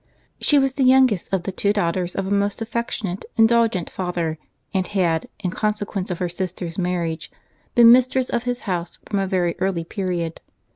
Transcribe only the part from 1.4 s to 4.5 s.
the two daughters of a most affectionate, indulgent father;